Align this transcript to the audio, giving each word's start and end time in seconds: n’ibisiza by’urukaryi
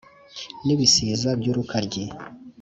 n’ibisiza 0.65 1.29
by’urukaryi 1.39 2.03